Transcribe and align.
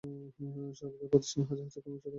সাওভ্যাজের 0.77 1.09
প্রতিষ্ঠানে 1.11 1.45
হাজার 1.49 1.65
হাজার 1.65 1.81
কর্মচারী 1.83 1.99
আছে। 1.99 2.09